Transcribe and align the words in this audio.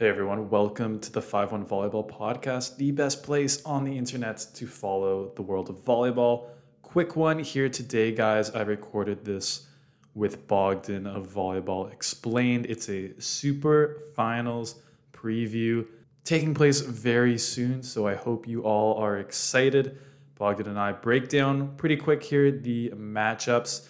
Hey 0.00 0.08
everyone, 0.08 0.48
welcome 0.48 0.98
to 1.00 1.12
the 1.12 1.20
5 1.20 1.52
1 1.52 1.66
Volleyball 1.66 2.10
Podcast, 2.10 2.78
the 2.78 2.90
best 2.90 3.22
place 3.22 3.62
on 3.66 3.84
the 3.84 3.98
internet 3.98 4.46
to 4.54 4.66
follow 4.66 5.30
the 5.36 5.42
world 5.42 5.68
of 5.68 5.84
volleyball. 5.84 6.46
Quick 6.80 7.16
one 7.16 7.38
here 7.38 7.68
today, 7.68 8.10
guys. 8.10 8.50
I 8.52 8.62
recorded 8.62 9.26
this 9.26 9.66
with 10.14 10.48
Bogdan 10.48 11.06
of 11.06 11.28
Volleyball 11.28 11.92
Explained. 11.92 12.64
It's 12.64 12.88
a 12.88 13.12
super 13.20 14.04
finals 14.16 14.76
preview 15.12 15.86
taking 16.24 16.54
place 16.54 16.80
very 16.80 17.36
soon, 17.36 17.82
so 17.82 18.06
I 18.06 18.14
hope 18.14 18.48
you 18.48 18.62
all 18.62 18.96
are 18.96 19.18
excited. 19.18 19.98
Bogdan 20.36 20.66
and 20.66 20.78
I 20.78 20.92
break 20.92 21.28
down 21.28 21.76
pretty 21.76 21.98
quick 21.98 22.22
here 22.22 22.50
the 22.50 22.88
matchups 22.96 23.86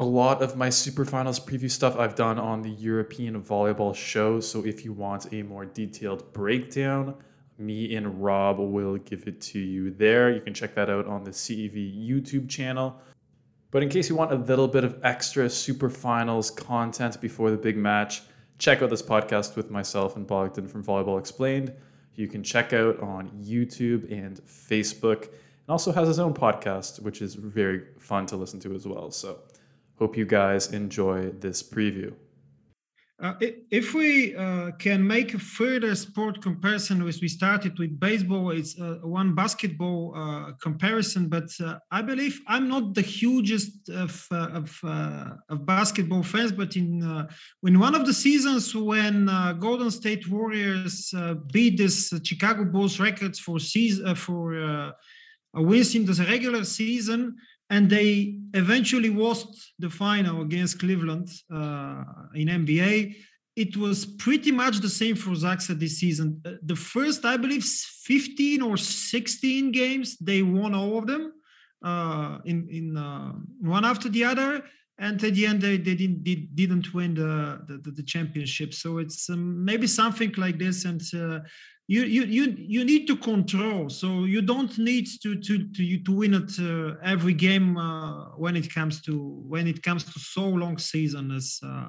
a 0.00 0.04
lot 0.04 0.42
of 0.42 0.56
my 0.56 0.70
super 0.70 1.04
finals 1.04 1.38
preview 1.38 1.70
stuff 1.70 1.98
I've 1.98 2.14
done 2.14 2.38
on 2.38 2.62
the 2.62 2.70
European 2.70 3.42
volleyball 3.42 3.94
show. 3.94 4.40
So 4.40 4.64
if 4.64 4.82
you 4.82 4.94
want 4.94 5.30
a 5.34 5.42
more 5.42 5.66
detailed 5.66 6.32
breakdown, 6.32 7.14
me 7.58 7.94
and 7.94 8.22
Rob 8.24 8.58
will 8.58 8.96
give 8.96 9.28
it 9.28 9.42
to 9.42 9.58
you 9.58 9.90
there. 9.90 10.30
You 10.30 10.40
can 10.40 10.54
check 10.54 10.74
that 10.76 10.88
out 10.88 11.06
on 11.06 11.22
the 11.22 11.30
CEV 11.30 12.08
YouTube 12.08 12.48
channel. 12.48 12.98
But 13.70 13.82
in 13.82 13.90
case 13.90 14.08
you 14.08 14.16
want 14.16 14.32
a 14.32 14.36
little 14.36 14.66
bit 14.66 14.84
of 14.84 14.98
extra 15.04 15.50
super 15.50 15.90
finals 15.90 16.50
content 16.50 17.20
before 17.20 17.50
the 17.50 17.58
big 17.58 17.76
match, 17.76 18.22
check 18.58 18.80
out 18.80 18.88
this 18.88 19.02
podcast 19.02 19.54
with 19.54 19.70
myself 19.70 20.16
and 20.16 20.26
Bogdan 20.26 20.66
from 20.66 20.82
Volleyball 20.82 21.18
Explained. 21.18 21.74
You 22.14 22.26
can 22.26 22.42
check 22.42 22.72
out 22.72 22.98
on 23.00 23.28
YouTube 23.44 24.10
and 24.10 24.40
Facebook. 24.46 25.24
And 25.24 25.68
also 25.68 25.92
has 25.92 26.08
his 26.08 26.18
own 26.18 26.32
podcast, 26.32 27.02
which 27.02 27.20
is 27.20 27.34
very 27.34 27.82
fun 27.98 28.24
to 28.26 28.36
listen 28.38 28.58
to 28.60 28.74
as 28.74 28.86
well. 28.88 29.10
So 29.10 29.40
Hope 30.00 30.16
you 30.16 30.24
guys 30.24 30.72
enjoy 30.72 31.28
this 31.40 31.62
preview. 31.62 32.14
Uh, 33.22 33.34
if 33.70 33.92
we 33.92 34.34
uh, 34.34 34.70
can 34.78 35.06
make 35.06 35.34
a 35.34 35.38
further 35.38 35.94
sport 35.94 36.40
comparison, 36.40 37.06
as 37.06 37.20
we 37.20 37.28
started 37.28 37.78
with 37.78 38.00
baseball, 38.00 38.50
it's 38.50 38.80
uh, 38.80 38.94
one 39.02 39.34
basketball 39.34 40.14
uh, 40.16 40.52
comparison. 40.62 41.28
But 41.28 41.50
uh, 41.62 41.78
I 41.90 42.00
believe 42.00 42.40
I'm 42.48 42.66
not 42.66 42.94
the 42.94 43.02
hugest 43.02 43.90
of 43.90 44.26
uh, 44.32 44.48
of, 44.60 44.80
of, 45.50 45.66
basketball 45.66 46.22
fans. 46.22 46.52
But 46.52 46.76
in 46.76 47.28
in 47.62 47.78
one 47.78 47.94
of 47.94 48.06
the 48.06 48.14
seasons 48.14 48.74
when 48.74 49.26
Golden 49.58 49.90
State 49.90 50.30
Warriors 50.30 51.12
beat 51.52 51.76
this 51.76 52.10
Chicago 52.24 52.64
Bulls 52.64 52.98
records 52.98 53.38
for 53.38 53.58
season 53.58 54.14
for 54.14 54.94
wins 55.52 55.94
in 55.94 56.06
the 56.06 56.24
regular 56.26 56.64
season, 56.64 57.36
and 57.70 57.88
they 57.88 58.36
eventually 58.52 59.10
lost 59.10 59.72
the 59.78 59.88
final 59.88 60.42
against 60.42 60.80
Cleveland 60.80 61.28
uh, 61.54 62.04
in 62.34 62.48
NBA. 62.48 63.14
It 63.56 63.76
was 63.76 64.04
pretty 64.04 64.50
much 64.50 64.78
the 64.78 64.88
same 64.88 65.16
for 65.16 65.30
Zaksa 65.30 65.78
this 65.78 65.98
season. 65.98 66.40
Uh, 66.44 66.52
the 66.62 66.76
first, 66.76 67.24
I 67.24 67.36
believe, 67.36 67.64
15 67.64 68.62
or 68.62 68.76
16 68.76 69.72
games, 69.72 70.16
they 70.18 70.42
won 70.42 70.74
all 70.74 70.98
of 70.98 71.06
them 71.06 71.32
uh, 71.84 72.38
in 72.44 72.68
in 72.68 72.96
uh, 72.96 73.32
one 73.60 73.84
after 73.84 74.08
the 74.08 74.24
other, 74.24 74.64
and 74.98 75.22
at 75.22 75.34
the 75.34 75.46
end 75.46 75.62
they, 75.62 75.76
they 75.76 75.94
didn't 75.94 76.24
did, 76.24 76.54
didn't 76.54 76.92
win 76.92 77.14
the, 77.14 77.60
the, 77.66 77.90
the 77.90 78.02
championship. 78.02 78.74
So 78.74 78.98
it's 78.98 79.30
um, 79.30 79.64
maybe 79.64 79.86
something 79.86 80.32
like 80.36 80.58
this, 80.58 80.84
and 80.84 81.02
uh, 81.14 81.40
you 81.90 82.02
you 82.04 82.24
you 82.24 82.44
you 82.56 82.84
need 82.84 83.08
to 83.08 83.16
control. 83.16 83.90
So 83.90 84.24
you 84.24 84.42
don't 84.42 84.78
need 84.78 85.08
to 85.22 85.34
to 85.46 85.54
to 85.76 85.98
to 86.06 86.12
win 86.12 86.34
it 86.34 86.52
uh, 86.60 86.94
every 87.02 87.34
game 87.34 87.76
uh, 87.76 88.26
when 88.36 88.54
it 88.54 88.72
comes 88.72 89.02
to 89.06 89.12
when 89.48 89.66
it 89.66 89.82
comes 89.82 90.04
to 90.04 90.20
so 90.20 90.46
long 90.62 90.78
season 90.78 91.32
as 91.32 91.58
uh, 91.64 91.88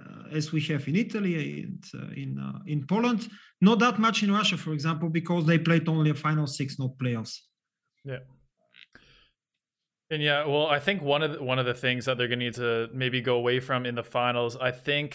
uh 0.00 0.38
as 0.38 0.52
we 0.52 0.60
have 0.70 0.86
in 0.86 0.94
Italy 0.94 1.34
and 1.64 1.84
uh, 1.94 2.22
in 2.22 2.30
in 2.66 2.86
Poland. 2.86 3.28
Not 3.60 3.80
that 3.80 3.98
much 3.98 4.22
in 4.22 4.30
Russia 4.30 4.56
for 4.56 4.72
example 4.72 5.08
because 5.08 5.44
they 5.44 5.58
played 5.58 5.88
only 5.88 6.10
a 6.10 6.14
final 6.26 6.46
six 6.46 6.78
not 6.78 6.96
playoffs. 6.96 7.36
Yeah. 8.04 8.22
And 10.12 10.22
yeah 10.22 10.46
well 10.46 10.68
I 10.68 10.78
think 10.78 11.02
one 11.02 11.24
of 11.24 11.32
the, 11.32 11.42
one 11.42 11.58
of 11.58 11.66
the 11.66 11.74
things 11.74 12.04
that 12.04 12.16
they're 12.16 12.28
going 12.28 12.44
to 12.44 12.44
need 12.44 12.54
to 12.54 12.88
maybe 12.94 13.20
go 13.20 13.34
away 13.42 13.58
from 13.58 13.86
in 13.86 13.96
the 13.96 14.04
finals 14.04 14.56
I 14.56 14.70
think 14.70 15.10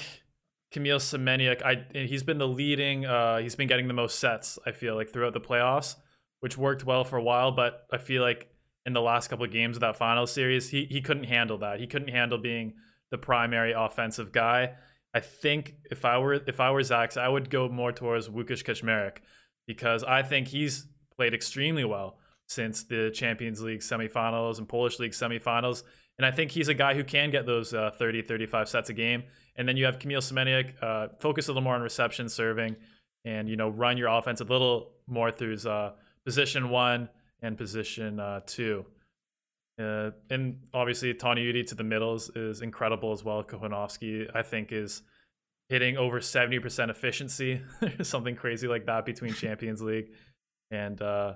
Kamil 0.72 1.00
Semeniuk, 1.00 1.62
I 1.64 1.86
he's 1.94 2.24
been 2.24 2.38
the 2.38 2.48
leading. 2.48 3.06
Uh, 3.06 3.40
he's 3.40 3.56
been 3.56 3.68
getting 3.68 3.88
the 3.88 3.94
most 3.94 4.20
sets. 4.20 4.58
I 4.66 4.72
feel 4.72 4.96
like 4.96 5.12
throughout 5.12 5.34
the 5.34 5.42
playoffs, 5.42 5.96
which 6.40 6.58
worked 6.58 6.86
well 6.86 7.04
for 7.04 7.18
a 7.18 7.24
while. 7.24 7.52
But 7.52 7.86
I 7.92 7.98
feel 7.98 8.22
like 8.22 8.50
in 8.86 8.94
the 8.94 9.02
last 9.02 9.28
couple 9.28 9.46
of 9.46 9.52
games 9.52 9.76
of 9.76 9.82
that 9.82 9.98
final 9.98 10.26
series, 10.26 10.70
he 10.70 10.86
he 10.86 11.02
couldn't 11.02 11.26
handle 11.26 11.58
that. 11.60 11.80
He 11.80 11.88
couldn't 11.88 12.10
handle 12.10 12.38
being 12.38 12.74
the 13.12 13.18
primary 13.18 13.74
offensive 13.74 14.32
guy. 14.32 14.76
I 15.14 15.20
think 15.20 15.76
if 15.92 16.06
I 16.06 16.18
were 16.18 16.36
if 16.36 16.60
I 16.62 16.72
were 16.72 16.84
Zach, 16.84 17.18
I 17.18 17.28
would 17.28 17.50
go 17.50 17.68
more 17.68 17.92
towards 17.92 18.30
Łukasz 18.30 18.64
Kaczmarek 18.64 19.18
because 19.68 20.04
I 20.06 20.24
think 20.24 20.48
he's 20.48 20.88
played 21.16 21.34
extremely 21.34 21.84
well 21.84 22.18
since 22.48 22.84
the 22.84 23.12
Champions 23.14 23.62
League 23.62 23.82
semifinals 23.82 24.58
and 24.58 24.68
Polish 24.68 25.00
League 25.00 25.12
semifinals. 25.12 25.84
And 26.18 26.26
I 26.26 26.32
think 26.32 26.52
he's 26.52 26.68
a 26.68 26.74
guy 26.74 26.94
who 26.94 27.04
can 27.04 27.32
get 27.32 27.46
those 27.46 27.74
uh, 27.74 27.92
30, 27.98 28.24
35 28.24 28.70
sets 28.70 28.90
a 28.90 28.94
game. 28.94 29.24
And 29.56 29.68
then 29.68 29.78
you 29.78 29.86
have 29.86 30.00
Kamil 30.00 30.22
Semeniuk, 30.22 30.74
uh, 30.82 31.08
focus 31.20 31.48
a 31.48 31.52
little 31.52 31.62
more 31.62 31.76
on 31.76 31.82
reception, 31.82 32.30
serving, 32.30 32.76
and 33.26 33.50
you 33.50 33.56
know 33.56 33.70
run 33.70 33.98
your 33.98 34.08
offense 34.08 34.42
a 34.42 34.46
little 34.46 34.92
more 35.08 35.32
through 35.32 35.58
uh, 35.58 35.92
position 36.26 36.70
one 36.70 37.10
and 37.42 37.58
position 37.58 38.20
uh, 38.20 38.42
two. 38.46 38.86
Uh, 39.80 40.12
and 40.30 40.60
obviously, 40.74 41.14
Taniudi 41.14 41.66
to 41.68 41.76
the 41.76 41.84
middles 41.84 42.30
is 42.36 42.62
incredible 42.62 43.12
as 43.12 43.24
well. 43.24 43.44
Kochanowski, 43.44 44.30
I 44.34 44.42
think, 44.42 44.72
is 44.72 45.02
hitting 45.70 45.98
over 45.98 46.20
70% 46.20 46.90
efficiency, 46.90 47.62
something 48.02 48.36
crazy 48.36 48.68
like 48.68 48.86
that 48.86 49.06
between 49.06 49.34
Champions 49.34 49.82
League. 49.82 50.12
And, 50.70 51.02
uh, 51.02 51.36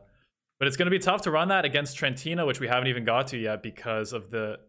but 0.60 0.68
it's 0.68 0.78
going 0.78 0.88
to 0.88 0.92
be 0.92 1.00
tough 1.00 1.22
to 1.24 1.32
run 1.32 1.48
that 1.48 1.66
against 1.66 1.98
Trentino, 1.98 2.46
which 2.46 2.60
we 2.60 2.68
haven't 2.68 2.88
even 2.88 3.06
got 3.06 3.28
to 3.28 3.38
yet 3.38 3.64
because 3.64 4.14
of 4.14 4.30
the 4.32 4.60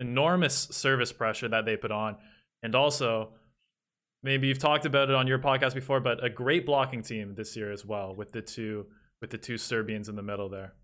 enormous 0.00 0.54
service 0.54 1.12
pressure 1.12 1.48
that 1.48 1.64
they 1.64 1.76
put 1.76 1.92
on. 1.92 2.16
And 2.62 2.74
also, 2.74 3.30
maybe 4.22 4.46
you've 4.48 4.58
talked 4.58 4.86
about 4.86 5.08
it 5.08 5.14
on 5.14 5.26
your 5.26 5.38
podcast 5.38 5.74
before, 5.74 6.00
but 6.00 6.22
a 6.24 6.30
great 6.30 6.64
blocking 6.64 7.02
team 7.02 7.34
this 7.34 7.56
year 7.56 7.72
as 7.72 7.84
well 7.84 8.14
with 8.14 8.32
the 8.32 8.42
two 8.42 8.86
with 9.20 9.30
the 9.30 9.38
two 9.38 9.56
Serbians 9.56 10.08
in 10.08 10.16
the 10.16 10.22
middle 10.22 10.48
there. 10.48 10.74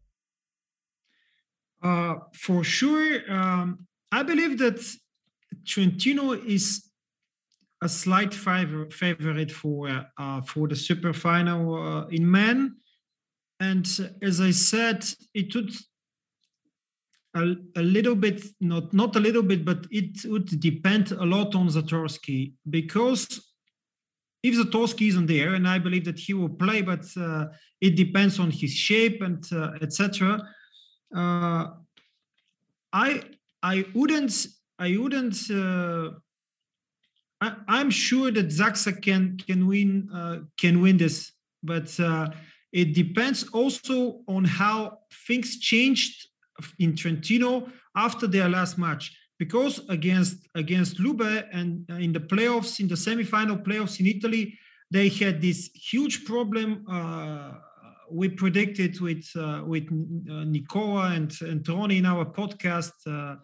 Uh, 1.82 2.14
for 2.34 2.62
sure, 2.64 3.20
um, 3.30 3.86
I 4.12 4.22
believe 4.22 4.58
that 4.58 4.80
Trentino 5.66 6.32
is 6.32 6.88
a 7.82 7.88
slight 7.88 8.34
favor, 8.34 8.88
favorite 8.90 9.52
for 9.52 10.06
uh, 10.18 10.40
for 10.42 10.66
the 10.68 10.76
super 10.76 11.12
final 11.12 11.74
uh, 11.74 12.06
in 12.08 12.28
men, 12.28 12.76
and 13.60 13.86
as 14.22 14.40
I 14.40 14.50
said, 14.50 15.04
it 15.34 15.54
would 15.54 15.72
a, 17.42 17.56
a 17.76 17.82
little 17.82 18.14
bit, 18.14 18.42
not 18.60 18.92
not 18.92 19.16
a 19.16 19.20
little 19.20 19.42
bit, 19.42 19.64
but 19.64 19.86
it 19.90 20.24
would 20.24 20.60
depend 20.60 21.12
a 21.12 21.24
lot 21.24 21.54
on 21.54 21.68
Zatorski 21.68 22.52
because 22.68 23.52
if 24.42 24.54
Zatorski 24.54 25.08
isn't 25.08 25.26
there, 25.26 25.54
and 25.54 25.66
I 25.66 25.78
believe 25.78 26.04
that 26.04 26.18
he 26.18 26.34
will 26.34 26.48
play, 26.48 26.82
but 26.82 27.04
uh, 27.16 27.46
it 27.80 27.96
depends 27.96 28.38
on 28.38 28.50
his 28.50 28.72
shape 28.72 29.22
and 29.22 29.44
uh, 29.52 29.72
etc. 29.82 30.40
Uh, 31.14 31.66
I 32.92 33.22
I 33.62 33.84
wouldn't 33.94 34.46
I 34.78 34.96
wouldn't. 34.96 35.50
Uh, 35.50 36.10
I, 37.40 37.80
am 37.80 37.90
sure 37.90 38.30
that 38.32 38.48
Zaksa 38.48 39.00
can 39.00 39.38
can 39.38 39.66
win 39.66 40.08
uh, 40.12 40.38
can 40.56 40.80
win 40.80 40.96
this, 40.96 41.32
but 41.62 41.98
uh, 42.00 42.30
it 42.72 42.94
depends 42.94 43.48
also 43.48 44.22
on 44.26 44.44
how 44.44 44.98
things 45.26 45.58
changed 45.58 46.28
in 46.78 46.96
Trentino 46.96 47.68
after 47.96 48.26
their 48.26 48.48
last 48.48 48.78
match. 48.78 49.16
Because 49.38 49.80
against 49.88 50.48
against 50.56 50.98
Lube 50.98 51.44
and 51.52 51.88
uh, 51.90 51.94
in 51.94 52.12
the 52.12 52.20
playoffs 52.20 52.80
in 52.80 52.88
the 52.88 52.96
semifinal 52.96 53.62
playoffs 53.64 54.00
in 54.00 54.06
Italy 54.06 54.58
they 54.90 55.08
had 55.08 55.40
this 55.40 55.70
huge 55.74 56.24
problem 56.24 56.84
uh, 56.90 57.52
we 58.10 58.28
predicted 58.28 59.00
with 59.00 59.24
uh, 59.36 59.62
with 59.64 59.86
uh, 59.90 60.44
Nicola 60.44 61.10
and, 61.10 61.32
and 61.42 61.64
Tony 61.64 61.98
in 61.98 62.06
our 62.06 62.24
podcast 62.24 62.92
uh, 63.06 63.36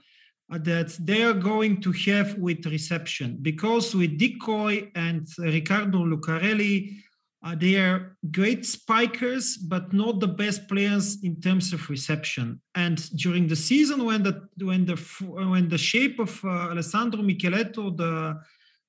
that 0.58 0.96
they 1.00 1.22
are 1.22 1.34
going 1.34 1.80
to 1.80 1.92
have 1.92 2.36
with 2.38 2.64
reception. 2.66 3.38
Because 3.40 3.94
with 3.94 4.18
Dick 4.18 4.40
Kooy 4.40 4.90
and 4.94 5.26
Riccardo 5.38 5.98
Lucarelli 6.04 6.96
uh, 7.44 7.54
they 7.54 7.76
are 7.76 8.16
great 8.30 8.64
spikers, 8.64 9.58
but 9.58 9.92
not 9.92 10.18
the 10.18 10.28
best 10.28 10.66
players 10.66 11.22
in 11.22 11.40
terms 11.40 11.74
of 11.74 11.90
reception. 11.90 12.60
And 12.74 12.96
during 13.18 13.46
the 13.48 13.56
season, 13.56 14.04
when 14.06 14.22
the 14.22 14.48
when 14.62 14.86
the 14.86 14.96
when 15.20 15.68
the 15.68 15.78
shape 15.78 16.18
of 16.18 16.42
uh, 16.42 16.72
Alessandro 16.72 17.20
Michieletto, 17.22 17.94
the 17.96 18.40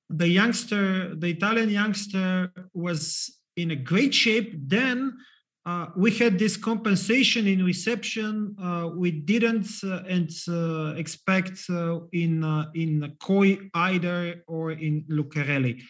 the 0.09 0.27
youngster, 0.27 1.15
the 1.15 1.27
Italian 1.27 1.69
youngster, 1.69 2.51
was 2.73 3.29
in 3.57 3.71
a 3.71 3.75
great 3.75 4.13
shape, 4.13 4.53
then 4.55 5.17
uh, 5.65 5.87
we 5.97 6.11
had 6.11 6.39
this 6.39 6.55
compensation 6.55 7.47
in 7.47 7.65
reception 7.65 8.55
uh, 8.61 8.87
we 8.95 9.11
didn't 9.11 9.67
uh, 9.83 10.03
and 10.07 10.29
uh, 10.47 10.93
expect 10.95 11.59
uh, 11.69 11.99
in 12.13 12.43
in 12.73 13.15
Kooy 13.19 13.69
either 13.73 14.43
or 14.47 14.71
in 14.71 15.03
Lucarelli. 15.09 15.81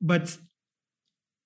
But 0.00 0.36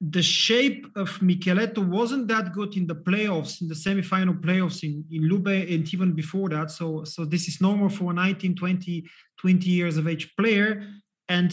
the 0.01 0.23
shape 0.23 0.87
of 0.95 1.09
Michieletto 1.21 1.87
wasn't 1.87 2.29
that 2.29 2.53
good 2.53 2.77
in 2.77 2.87
the 2.87 2.95
playoffs, 2.95 3.63
in 3.63 3.69
the 3.69 3.75
semifinal 3.75 4.39
playoffs 4.39 4.83
in, 4.83 5.05
in 5.11 5.29
Lube 5.29 5.47
and 5.47 5.93
even 5.95 6.13
before 6.13 6.51
that. 6.51 6.71
So, 6.71 7.05
so 7.05 7.25
this 7.25 7.49
is 7.49 7.61
normal 7.61 7.89
for 7.89 8.11
a 8.11 8.15
19, 8.15 8.57
20, 8.57 9.07
20 9.39 9.71
years 9.71 9.97
of 9.97 10.07
age 10.07 10.35
player. 10.37 10.87
And 11.29 11.51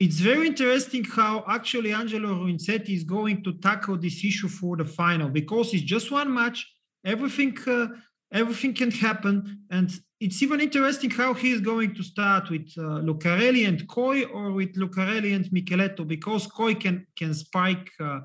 it's 0.00 0.18
very 0.18 0.46
interesting 0.46 1.04
how 1.04 1.44
actually 1.46 1.92
Angelo 1.92 2.34
Lorenzetti 2.34 2.90
is 2.90 3.04
going 3.04 3.44
to 3.44 3.52
tackle 3.58 3.98
this 3.98 4.24
issue 4.24 4.48
for 4.48 4.76
the 4.76 4.84
final 4.84 5.28
because 5.28 5.74
it's 5.74 5.82
just 5.82 6.10
one 6.10 6.32
match. 6.32 6.66
Everything, 7.04 7.56
uh, 7.66 7.88
everything 8.32 8.72
can 8.72 8.90
happen, 8.90 9.60
and 9.70 9.92
it's 10.24 10.42
even 10.42 10.58
interesting 10.58 11.10
how 11.10 11.34
he 11.34 11.50
is 11.52 11.60
going 11.60 11.94
to 11.94 12.02
start 12.02 12.48
with 12.48 12.72
uh, 12.78 13.00
Lucarelli 13.08 13.68
and 13.68 13.86
Kooy 13.86 14.24
or 14.32 14.52
with 14.52 14.72
Lucarelli 14.74 15.36
and 15.36 15.44
Michieletto 15.56 16.08
because 16.08 16.46
Kooy 16.46 16.80
can 16.80 17.06
can 17.14 17.34
spike 17.34 17.90
uh, 18.00 18.20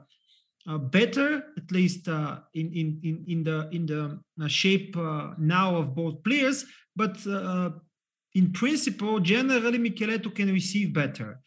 uh, 0.69 0.77
better 0.77 1.43
at 1.57 1.69
least 1.71 2.07
uh, 2.07 2.39
in, 2.53 2.71
in 2.71 2.87
in 3.03 3.25
in 3.27 3.43
the 3.43 3.69
in 3.71 3.85
the 3.85 4.03
uh, 4.41 4.47
shape 4.47 4.95
uh, 4.95 5.31
now 5.37 5.75
of 5.75 5.93
both 5.93 6.23
players. 6.23 6.65
But 6.95 7.17
in 8.35 8.53
principle 8.53 9.19
generally 9.19 9.79
Michieletto 9.79 10.33
can 10.33 10.53
receive 10.53 10.93
better 10.93 11.41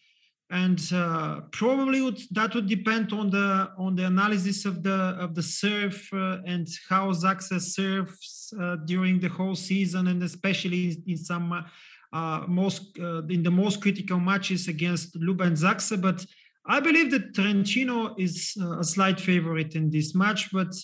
and 0.52 0.92
uh, 0.92 1.40
probably 1.50 2.02
would, 2.02 2.20
that 2.30 2.54
would 2.54 2.68
depend 2.68 3.10
on 3.14 3.30
the 3.30 3.70
on 3.78 3.96
the 3.96 4.04
analysis 4.04 4.66
of 4.66 4.82
the 4.82 5.16
of 5.18 5.34
the 5.34 5.42
serve 5.42 5.98
uh, 6.12 6.38
and 6.46 6.68
how 6.90 7.10
Zaksa 7.10 7.58
serves 7.58 8.52
uh, 8.60 8.76
during 8.84 9.18
the 9.18 9.28
whole 9.28 9.54
season, 9.54 10.08
and 10.08 10.22
especially 10.22 10.82
in 10.88 11.02
in 11.06 11.16
some 11.16 11.64
uh, 12.12 12.44
most 12.46 12.98
uh, 13.00 13.22
in 13.36 13.42
the 13.42 13.50
most 13.50 13.80
critical 13.80 14.20
matches 14.20 14.68
against 14.68 15.16
Lube 15.16 15.40
and 15.40 15.56
Zaksa. 15.56 15.98
But 15.98 16.24
I 16.66 16.80
believe 16.80 17.10
that 17.12 17.34
Trentino 17.34 18.14
is 18.18 18.54
uh, 18.60 18.80
a 18.80 18.84
slight 18.84 19.18
favorite 19.18 19.74
in 19.74 19.90
this 19.90 20.14
match, 20.14 20.52
but 20.52 20.74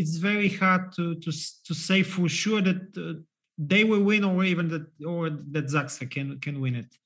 it's 0.00 0.16
very 0.16 0.48
hard 0.48 0.90
to 0.96 1.14
to 1.16 1.30
to 1.66 1.74
say 1.74 2.02
for 2.02 2.30
sure 2.30 2.62
that 2.62 2.80
they 3.58 3.84
will 3.84 4.04
win, 4.04 4.24
or 4.24 4.42
even 4.42 4.68
that 4.68 4.86
or 5.06 5.28
that 5.28 5.66
Zaksa 5.66 6.10
can 6.10 6.40
can 6.40 6.62
win 6.62 6.76
it. 6.76 6.96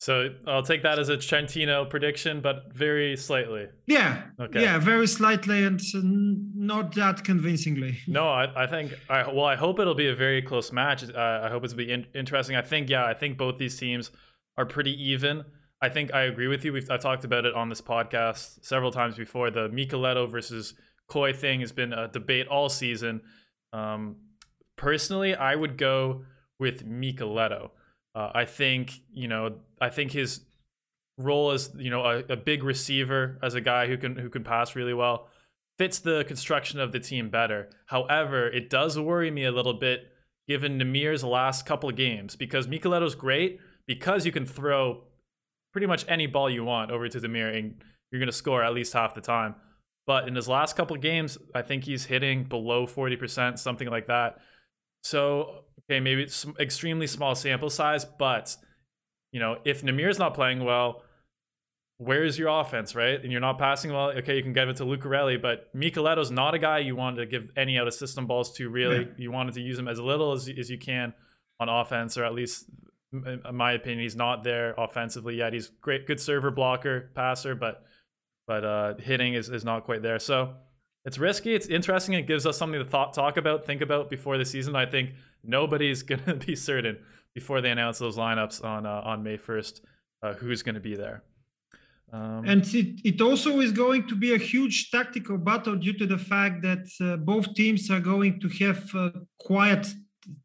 So 0.00 0.30
I'll 0.46 0.62
take 0.62 0.82
that 0.84 0.98
as 0.98 1.10
a 1.10 1.18
Trentino 1.18 1.84
prediction, 1.84 2.40
but 2.40 2.72
very 2.72 3.18
slightly. 3.18 3.66
Yeah. 3.86 4.22
Okay. 4.40 4.62
Yeah, 4.62 4.78
very 4.78 5.06
slightly 5.06 5.62
and 5.62 5.78
not 6.56 6.94
that 6.94 7.22
convincingly. 7.22 7.98
No, 8.08 8.26
I, 8.26 8.64
I 8.64 8.66
think. 8.66 8.94
I, 9.10 9.30
well, 9.30 9.44
I 9.44 9.56
hope 9.56 9.78
it'll 9.78 9.94
be 9.94 10.08
a 10.08 10.14
very 10.14 10.40
close 10.40 10.72
match. 10.72 11.04
Uh, 11.04 11.40
I 11.44 11.50
hope 11.50 11.64
it's 11.64 11.74
be 11.74 11.92
in, 11.92 12.06
interesting. 12.14 12.56
I 12.56 12.62
think. 12.62 12.88
Yeah, 12.88 13.04
I 13.04 13.12
think 13.12 13.36
both 13.36 13.58
these 13.58 13.78
teams 13.78 14.10
are 14.56 14.64
pretty 14.64 14.92
even. 15.10 15.44
I 15.82 15.90
think 15.90 16.14
I 16.14 16.22
agree 16.22 16.48
with 16.48 16.64
you. 16.64 16.72
We've 16.72 16.90
I 16.90 16.96
talked 16.96 17.24
about 17.24 17.44
it 17.44 17.54
on 17.54 17.68
this 17.68 17.82
podcast 17.82 18.64
several 18.64 18.92
times 18.92 19.16
before. 19.16 19.50
The 19.50 19.68
Michieletto 19.68 20.30
versus 20.30 20.72
Kooy 21.10 21.36
thing 21.36 21.60
has 21.60 21.72
been 21.72 21.92
a 21.92 22.08
debate 22.08 22.48
all 22.48 22.70
season. 22.70 23.20
Um, 23.74 24.16
personally, 24.76 25.34
I 25.34 25.54
would 25.54 25.76
go 25.76 26.24
with 26.58 26.86
Michieletto. 26.86 27.70
Uh, 28.14 28.30
I 28.34 28.44
think 28.44 29.00
you 29.12 29.28
know. 29.28 29.56
I 29.80 29.88
think 29.88 30.12
his 30.12 30.40
role 31.16 31.50
as 31.50 31.70
you 31.76 31.90
know 31.90 32.04
a, 32.04 32.18
a, 32.32 32.36
big 32.36 32.62
receiver, 32.62 33.38
as 33.42 33.54
a 33.54 33.60
guy 33.60 33.86
who 33.86 33.96
can 33.96 34.16
who 34.16 34.28
can 34.28 34.42
pass 34.42 34.74
really 34.74 34.94
well, 34.94 35.28
fits 35.78 35.98
the 35.98 36.24
construction 36.24 36.80
of 36.80 36.92
the 36.92 37.00
team 37.00 37.30
better. 37.30 37.68
However, 37.86 38.48
it 38.48 38.68
does 38.68 38.98
worry 38.98 39.30
me 39.30 39.44
a 39.44 39.52
little 39.52 39.74
bit 39.74 40.10
given 40.48 40.78
Nimir's 40.78 41.22
last 41.22 41.64
couple 41.64 41.88
of 41.88 41.96
games 41.96 42.34
because 42.34 42.66
Michieletto's 42.66 43.14
great 43.14 43.60
because 43.86 44.26
you 44.26 44.32
can 44.32 44.44
throw 44.44 45.04
pretty 45.72 45.86
much 45.86 46.04
any 46.08 46.26
ball 46.26 46.50
you 46.50 46.64
want 46.64 46.90
over 46.90 47.08
to 47.08 47.20
Nimir 47.20 47.56
and 47.56 47.82
you're 48.10 48.18
going 48.18 48.26
to 48.26 48.32
score 48.32 48.62
at 48.62 48.74
least 48.74 48.92
half 48.92 49.14
the 49.14 49.20
time. 49.20 49.54
But 50.06 50.26
in 50.26 50.34
his 50.34 50.48
last 50.48 50.74
couple 50.74 50.96
of 50.96 51.02
games, 51.02 51.38
I 51.54 51.62
think 51.62 51.84
he's 51.84 52.06
hitting 52.06 52.44
below 52.44 52.86
40%, 52.86 53.58
something 53.58 53.88
like 53.88 54.08
that. 54.08 54.38
So 55.02 55.64
okay, 55.84 56.00
maybe 56.00 56.22
it's 56.22 56.46
extremely 56.58 57.06
small 57.06 57.34
sample 57.34 57.70
size, 57.70 58.04
but 58.04 58.56
you 59.32 59.40
know, 59.40 59.58
if 59.64 59.82
Nimir's 59.82 60.18
not 60.18 60.34
playing 60.34 60.64
well, 60.64 61.02
where's 61.98 62.38
your 62.38 62.48
offense, 62.48 62.94
right? 62.94 63.22
And 63.22 63.30
you're 63.30 63.40
not 63.40 63.58
passing 63.58 63.92
well. 63.92 64.10
Okay, 64.10 64.36
you 64.36 64.42
can 64.42 64.52
give 64.52 64.68
it 64.68 64.76
to 64.76 64.84
Lucarelli, 64.84 65.40
but 65.40 65.74
Michieletto's 65.74 66.30
not 66.30 66.54
a 66.54 66.58
guy 66.58 66.78
you 66.78 66.96
want 66.96 67.16
to 67.18 67.26
give 67.26 67.50
any 67.56 67.78
out 67.78 67.86
of 67.86 67.94
system 67.94 68.26
balls 68.26 68.52
to. 68.54 68.68
Really, 68.68 69.00
yeah. 69.00 69.12
you 69.18 69.30
wanted 69.30 69.54
to 69.54 69.60
use 69.60 69.78
him 69.78 69.86
as 69.86 70.00
little 70.00 70.32
as 70.32 70.48
as 70.48 70.70
you 70.70 70.78
can 70.78 71.12
on 71.60 71.68
offense, 71.68 72.16
or 72.16 72.24
at 72.24 72.34
least, 72.34 72.64
in 73.12 73.42
my 73.52 73.72
opinion, 73.72 74.00
he's 74.00 74.16
not 74.16 74.42
there 74.42 74.74
offensively 74.78 75.36
yet. 75.36 75.52
He's 75.52 75.68
great, 75.68 76.06
good 76.06 76.20
server, 76.20 76.50
blocker, 76.50 77.10
passer, 77.14 77.54
but 77.54 77.84
but 78.46 78.64
uh, 78.64 78.94
hitting 78.96 79.34
is 79.34 79.48
is 79.48 79.64
not 79.64 79.84
quite 79.84 80.02
there. 80.02 80.18
So 80.18 80.54
it's 81.04 81.18
risky. 81.18 81.54
It's 81.54 81.66
interesting. 81.66 82.14
It 82.14 82.26
gives 82.26 82.46
us 82.46 82.58
something 82.58 82.78
to 82.78 82.84
thought, 82.84 83.14
talk 83.14 83.36
about, 83.36 83.64
think 83.64 83.80
about 83.80 84.10
before 84.10 84.36
the 84.38 84.44
season. 84.44 84.76
I 84.76 84.86
think 84.86 85.10
nobody's 85.42 86.02
going 86.10 86.24
to 86.24 86.34
be 86.34 86.56
certain 86.56 86.98
before 87.34 87.60
they 87.60 87.70
announce 87.70 87.98
those 87.98 88.16
lineups 88.16 88.64
on 88.64 88.86
uh, 88.86 89.02
on 89.04 89.22
May 89.22 89.38
1st 89.38 89.80
uh, 90.22 90.32
who's 90.34 90.62
going 90.62 90.74
to 90.74 90.80
be 90.80 90.94
there. 90.94 91.22
Um, 92.12 92.44
and 92.44 92.74
it, 92.74 93.00
it 93.04 93.20
also 93.20 93.60
is 93.60 93.70
going 93.70 94.08
to 94.08 94.16
be 94.16 94.34
a 94.34 94.38
huge 94.38 94.90
tactical 94.90 95.38
battle 95.38 95.76
due 95.76 95.92
to 95.92 96.06
the 96.06 96.18
fact 96.18 96.60
that 96.62 96.88
uh, 97.00 97.16
both 97.16 97.54
teams 97.54 97.88
are 97.88 98.00
going 98.00 98.40
to 98.40 98.48
have 98.64 98.94
uh, 98.96 99.10
quiet 99.38 99.86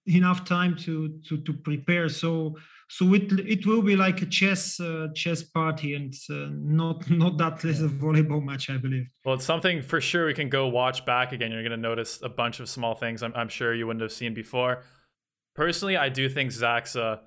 enough 0.08 0.46
time 0.46 0.76
to 0.78 1.20
to 1.28 1.38
to 1.38 1.54
prepare. 1.54 2.10
So 2.10 2.56
so 2.88 3.14
it 3.14 3.32
it 3.32 3.66
will 3.66 3.82
be 3.82 3.96
like 3.96 4.22
a 4.22 4.26
chess 4.26 4.80
uh, 4.80 5.08
chess 5.16 5.44
party 5.44 5.96
and 5.96 6.14
uh, 6.30 6.48
not 6.52 7.10
not 7.10 7.38
that 7.38 7.64
less 7.64 7.80
a 7.82 7.88
volleyball 7.88 8.44
match 8.44 8.70
i 8.70 8.78
believe. 8.78 9.08
Well 9.24 9.36
it's 9.36 9.46
something 9.46 9.82
for 9.82 10.00
sure 10.00 10.28
we 10.28 10.34
can 10.34 10.50
go 10.50 10.68
watch 10.68 11.06
back 11.06 11.32
again. 11.32 11.52
You're 11.52 11.64
going 11.64 11.72
to 11.72 11.78
notice 11.78 12.20
a 12.22 12.30
bunch 12.30 12.60
of 12.60 12.70
small 12.70 12.96
things 12.96 13.24
I'm, 13.24 13.34
I'm 13.36 13.50
sure 13.50 13.74
you 13.74 13.88
wouldn't 13.88 14.04
have 14.04 14.12
seen 14.12 14.34
before. 14.34 14.84
Personally 15.56 15.98
i 15.98 16.10
do 16.10 16.30
think 16.30 16.52
Zaksa 16.52 17.22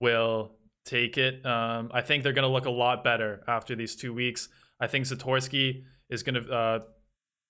will 0.00 0.56
take 0.84 1.16
it. 1.16 1.44
Um, 1.46 1.90
i 1.94 2.00
think 2.00 2.22
they're 2.22 2.32
going 2.32 2.48
to 2.48 2.52
look 2.52 2.66
a 2.66 2.70
lot 2.70 3.04
better 3.04 3.42
after 3.46 3.76
these 3.76 3.94
two 3.94 4.12
weeks. 4.12 4.48
I 4.80 4.88
think 4.88 5.06
Zatorski 5.06 5.84
is 6.10 6.24
going 6.24 6.42
to 6.42 6.52
uh, 6.52 6.78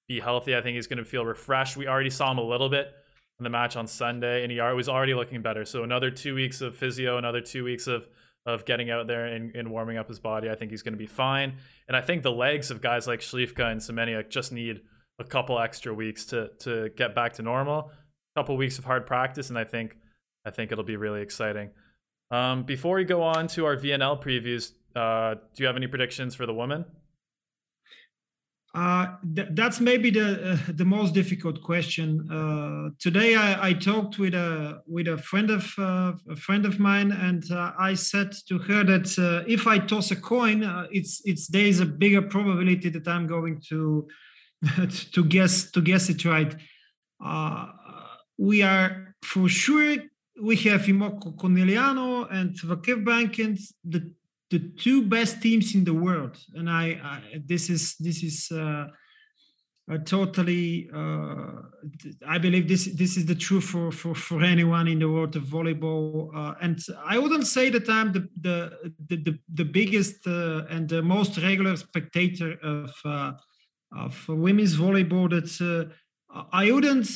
be 0.07 0.21
healthy. 0.21 0.55
I 0.55 0.61
think 0.61 0.77
he's 0.77 0.87
going 0.87 0.99
to 0.99 1.05
feel 1.05 1.25
refreshed. 1.25 1.77
We 1.77 1.89
already 1.89 2.11
saw 2.11 2.31
him 2.31 2.39
a 2.39 2.45
little 2.45 2.69
bit 2.69 2.93
in 3.39 3.45
the 3.45 3.51
match 3.51 3.77
on 3.77 3.87
Sunday, 3.87 4.43
and 4.43 4.53
he 4.53 4.61
was 4.61 4.89
already 4.89 5.15
looking 5.15 5.43
better. 5.43 5.65
So 5.65 5.83
another 5.83 6.11
two 6.11 6.35
weeks 6.35 6.61
of 6.61 6.77
physio, 6.77 7.19
another 7.19 7.41
two 7.41 7.65
weeks 7.65 7.87
of 7.87 8.07
of 8.47 8.67
getting 8.67 8.91
out 8.91 9.07
there 9.07 9.25
and, 9.25 9.57
and 9.57 9.71
warming 9.71 9.97
up 9.97 10.07
his 10.09 10.21
body. 10.21 10.51
I 10.51 10.55
think 10.55 10.71
he's 10.71 10.83
going 10.83 10.93
to 10.93 10.99
be 10.99 11.07
fine. 11.07 11.55
And 11.89 11.97
I 11.97 12.03
think 12.03 12.23
the 12.23 12.31
legs 12.31 12.71
of 12.71 12.83
guys 12.83 13.07
like 13.07 13.21
Śliwka 13.21 13.73
and 13.73 13.81
Semeniuk 13.81 14.29
just 14.29 14.53
need 14.53 14.83
a 15.19 15.25
couple 15.25 15.59
extra 15.59 15.95
weeks 15.95 16.27
to 16.27 16.51
to 16.61 16.91
get 16.97 17.15
back 17.15 17.35
to 17.35 17.43
normal. 17.43 17.91
A 18.37 18.41
couple 18.41 18.57
weeks 18.57 18.79
of 18.79 18.85
hard 18.85 19.07
practice, 19.07 19.49
and 19.49 19.59
I 19.59 19.65
think 19.65 19.97
I 20.45 20.51
think 20.51 20.73
it'll 20.73 20.85
be 20.85 20.97
really 20.97 21.23
exciting. 21.23 21.71
Um, 22.31 22.65
before 22.65 22.97
we 22.97 23.05
go 23.05 23.23
on 23.23 23.47
to 23.49 23.67
our 23.67 23.77
VNL 23.77 24.23
previews, 24.23 24.73
uh, 24.97 25.35
do 25.35 25.63
you 25.63 25.67
have 25.67 25.77
any 25.77 25.87
predictions 25.87 26.35
for 26.35 26.47
the 26.47 26.55
women? 26.55 26.85
Uh, 28.75 29.07
th- 29.37 29.49
that's 29.53 29.79
maybe 29.79 30.11
the 30.11 30.53
uh, 30.53 30.59
the 30.75 30.85
most 30.85 31.15
difficult 31.15 31.63
question. 31.63 32.29
Uh, 32.29 32.91
today, 32.99 33.37
I, 33.37 33.69
I, 33.69 33.73
talked 33.73 34.19
with 34.19 34.35
a 34.35 34.83
with 34.89 35.07
a 35.07 35.17
friend 35.17 35.49
of 35.51 35.73
uh, 35.79 36.15
a 36.29 36.35
friend 36.35 36.67
of 36.67 36.81
mine, 36.81 37.13
and 37.13 37.49
uh, 37.53 37.71
I 37.79 37.95
said 37.95 38.33
to 38.49 38.59
her 38.59 38.83
that 38.83 39.45
if 39.47 39.69
I 39.69 39.79
toss 39.79 40.11
a 40.11 40.17
coin, 40.17 40.65
it's 40.91 41.23
it's 41.25 41.47
there 41.47 41.67
is 41.67 41.79
a 41.79 41.87
bigger 41.87 42.23
probability 42.23 42.89
that 42.89 43.07
I'm 43.07 43.29
going 43.29 43.63
to 43.69 44.09
to 45.13 45.25
guess 45.25 45.71
to 45.71 45.81
guess 45.81 46.09
it 46.09 46.25
right. 46.25 46.53
we 48.37 48.63
are 48.63 49.15
for 49.23 49.49
sure 49.49 49.99
we 50.43 50.57
have 50.57 50.81
Imoco 50.83 51.37
Conegliano 51.37 52.27
and 52.29 52.57
Vakif 52.57 53.39
and 53.39 53.59
the 53.85 54.13
the 54.51 54.59
two 54.79 55.07
best 55.07 55.43
teams 55.43 55.75
in 55.75 55.85
the 55.85 55.95
world, 55.95 56.37
and 56.55 56.69
I, 56.69 57.01
I 57.03 57.43
this 57.47 57.71
is 57.71 57.97
this 57.99 58.23
is 58.23 58.51
uh, 59.91 59.99
totally. 60.07 60.89
Uh, 60.95 61.61
I 62.27 62.39
believe 62.39 62.69
this 62.69 62.87
this 62.95 63.17
is 63.17 63.27
the 63.27 63.35
truth 63.35 63.65
for 63.65 63.93
for 63.93 64.15
for 64.15 64.43
anyone 64.43 64.89
in 64.89 64.99
the 64.99 65.11
world 65.11 65.37
of 65.37 65.45
volleyball. 65.45 66.31
Uh, 66.35 66.55
and 66.63 66.79
I 67.05 67.19
wouldn't 67.19 67.47
say 67.47 67.69
that 67.71 67.89
I'm 67.89 68.13
the 68.13 68.29
the 68.41 68.93
the 69.09 69.17
the, 69.17 69.39
the 69.53 69.65
biggest 69.65 70.27
uh, 70.27 70.65
and 70.71 70.89
the 70.89 71.03
most 71.03 71.37
regular 71.37 71.77
spectator 71.77 72.57
of 72.63 72.93
uh, 73.05 73.33
of 73.95 74.27
women's 74.29 74.77
volleyball. 74.77 75.29
That 75.29 75.51
uh, 75.61 76.45
I 76.53 76.71
wouldn't. 76.71 77.09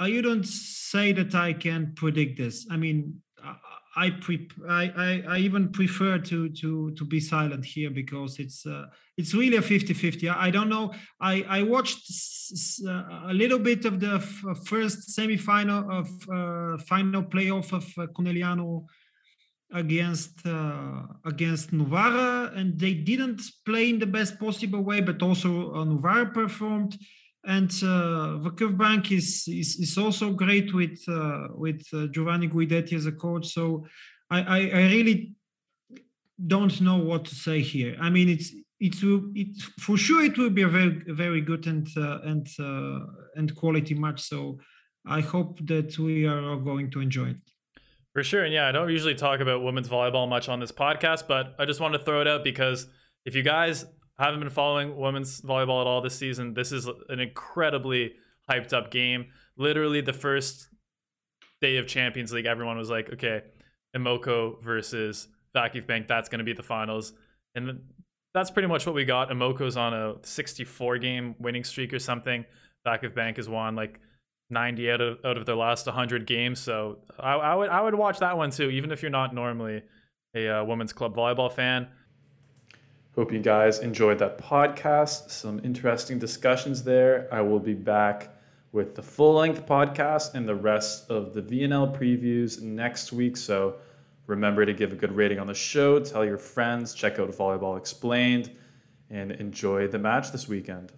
I 0.00 0.12
wouldn't 0.12 0.46
say 0.46 1.10
that 1.10 1.34
I 1.34 1.52
can 1.52 1.92
predict 1.96 2.38
this. 2.38 2.68
I 2.70 2.76
mean, 2.76 3.20
I, 4.04 4.10
pre- 4.10 4.48
I, 4.68 4.84
I, 5.06 5.10
I 5.34 5.38
even 5.38 5.70
prefer 5.70 6.18
to 6.30 6.48
to 6.60 6.90
to 6.98 7.04
be 7.04 7.20
silent 7.20 7.64
here 7.64 7.90
because 7.90 8.38
it's 8.38 8.64
uh, 8.66 8.86
it's 9.16 9.34
really 9.34 9.56
a 9.56 9.62
50-50 9.62 10.34
i 10.36 10.50
don't 10.50 10.68
know 10.68 10.86
i 11.20 11.34
i 11.58 11.62
watched 11.62 12.04
a 13.30 13.34
little 13.42 13.58
bit 13.58 13.84
of 13.84 13.94
the 14.04 14.14
f- 14.14 14.58
first 14.72 14.98
semi-final 15.16 15.80
of 16.00 16.08
uh, 16.38 16.78
final 16.92 17.22
playoff 17.22 17.72
of 17.72 17.84
uh, 17.98 18.06
Conegliano 18.16 18.86
against 19.72 20.46
uh, 20.46 21.02
against 21.24 21.72
Novara, 21.72 22.50
and 22.54 22.78
they 22.78 22.94
didn't 22.94 23.42
play 23.66 23.90
in 23.90 23.98
the 23.98 24.06
best 24.06 24.38
possible 24.38 24.80
way, 24.80 25.00
but 25.00 25.22
also 25.22 25.74
uh, 25.74 25.84
Novara 25.84 26.26
performed. 26.26 26.96
And 27.48 27.72
uh, 27.82 28.68
Bank 28.72 29.10
is, 29.10 29.48
is 29.48 29.76
is 29.80 29.96
also 29.96 30.32
great 30.32 30.74
with 30.74 31.02
uh, 31.08 31.48
with 31.54 31.82
uh, 31.94 32.06
Giovanni 32.08 32.46
Guidetti 32.46 32.92
as 32.92 33.06
a 33.06 33.12
coach. 33.12 33.46
So 33.48 33.86
I, 34.30 34.40
I, 34.40 34.58
I 34.58 34.82
really 34.94 35.32
don't 36.46 36.78
know 36.82 36.98
what 36.98 37.24
to 37.24 37.34
say 37.34 37.62
here. 37.62 37.96
I 38.02 38.10
mean, 38.10 38.28
it's 38.28 38.52
it 38.80 39.02
will 39.02 39.32
it 39.34 39.56
for 39.80 39.96
sure 39.96 40.22
it 40.22 40.36
will 40.36 40.50
be 40.50 40.62
a 40.62 40.68
very 40.68 41.02
very 41.08 41.40
good 41.40 41.66
and 41.66 41.88
uh, 41.96 42.18
and 42.24 42.46
uh, 42.60 43.00
and 43.36 43.56
quality 43.56 43.94
match. 43.94 44.20
So 44.20 44.58
I 45.06 45.20
hope 45.20 45.58
that 45.66 45.98
we 45.98 46.26
are 46.26 46.42
all 46.50 46.60
going 46.60 46.90
to 46.90 47.00
enjoy 47.00 47.30
it. 47.30 47.44
For 48.12 48.22
sure. 48.22 48.44
And 48.44 48.52
yeah, 48.52 48.68
I 48.68 48.72
don't 48.72 48.90
usually 48.90 49.14
talk 49.14 49.40
about 49.40 49.62
women's 49.62 49.88
volleyball 49.88 50.28
much 50.28 50.50
on 50.50 50.60
this 50.60 50.72
podcast, 50.72 51.28
but 51.28 51.54
I 51.58 51.64
just 51.64 51.80
want 51.80 51.94
to 51.94 51.98
throw 51.98 52.20
it 52.20 52.28
out 52.28 52.44
because 52.44 52.88
if 53.24 53.34
you 53.34 53.42
guys 53.42 53.86
haven't 54.24 54.40
been 54.40 54.50
following 54.50 54.96
women's 54.96 55.40
volleyball 55.40 55.80
at 55.80 55.86
all 55.86 56.00
this 56.00 56.16
season, 56.16 56.54
this 56.54 56.72
is 56.72 56.86
an 57.08 57.20
incredibly 57.20 58.14
hyped 58.50 58.72
up 58.72 58.90
game. 58.90 59.26
Literally, 59.56 60.00
the 60.00 60.12
first 60.12 60.68
day 61.60 61.76
of 61.76 61.86
Champions 61.86 62.32
League, 62.32 62.46
everyone 62.46 62.78
was 62.78 62.90
like, 62.90 63.12
okay, 63.12 63.42
Imoco 63.96 64.62
versus 64.62 65.28
Vakif 65.54 65.86
Bank, 65.86 66.06
that's 66.08 66.28
going 66.28 66.38
to 66.38 66.44
be 66.44 66.52
the 66.52 66.62
finals. 66.62 67.12
And 67.54 67.80
that's 68.34 68.50
pretty 68.50 68.68
much 68.68 68.86
what 68.86 68.94
we 68.94 69.04
got. 69.04 69.30
Imoco's 69.30 69.76
on 69.76 69.94
a 69.94 70.14
64 70.22 70.98
game 70.98 71.34
winning 71.38 71.64
streak 71.64 71.92
or 71.92 71.98
something. 71.98 72.44
Vakif 72.86 73.14
Bank 73.14 73.36
has 73.36 73.48
won 73.48 73.74
like 73.74 74.00
90 74.50 74.90
out 74.90 75.00
of 75.00 75.18
out 75.24 75.36
of 75.36 75.46
their 75.46 75.56
last 75.56 75.86
100 75.86 76.26
games. 76.26 76.58
So 76.58 76.98
I, 77.18 77.32
I 77.34 77.54
would 77.54 77.68
I 77.70 77.80
would 77.80 77.94
watch 77.94 78.18
that 78.20 78.36
one 78.36 78.50
too, 78.50 78.70
even 78.70 78.92
if 78.92 79.02
you're 79.02 79.10
not 79.10 79.34
normally 79.34 79.82
a 80.34 80.48
uh, 80.48 80.64
women's 80.64 80.92
club 80.92 81.16
volleyball 81.16 81.52
fan. 81.52 81.88
Hope 83.18 83.32
you 83.32 83.40
guys 83.40 83.80
enjoyed 83.80 84.20
that 84.20 84.38
podcast. 84.38 85.32
Some 85.32 85.60
interesting 85.64 86.20
discussions 86.20 86.84
there. 86.84 87.26
I 87.32 87.40
will 87.40 87.58
be 87.58 87.74
back 87.74 88.28
with 88.70 88.94
the 88.94 89.02
full 89.02 89.34
length 89.34 89.66
podcast 89.66 90.34
and 90.34 90.48
the 90.48 90.54
rest 90.54 91.10
of 91.10 91.34
the 91.34 91.42
VNL 91.42 91.98
previews 91.98 92.62
next 92.62 93.12
week. 93.12 93.36
So 93.36 93.74
remember 94.28 94.64
to 94.64 94.72
give 94.72 94.92
a 94.92 94.94
good 94.94 95.10
rating 95.10 95.40
on 95.40 95.48
the 95.48 95.54
show, 95.54 95.98
tell 95.98 96.24
your 96.24 96.38
friends, 96.38 96.94
check 96.94 97.18
out 97.18 97.28
Volleyball 97.32 97.76
Explained, 97.76 98.52
and 99.10 99.32
enjoy 99.32 99.88
the 99.88 99.98
match 99.98 100.30
this 100.30 100.46
weekend. 100.46 100.92